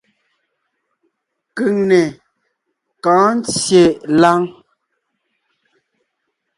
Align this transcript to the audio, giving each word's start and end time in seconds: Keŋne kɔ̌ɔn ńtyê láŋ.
Keŋne 1.57 2.01
kɔ̌ɔn 3.03 3.35
ńtyê 3.39 3.85
láŋ. 4.21 4.41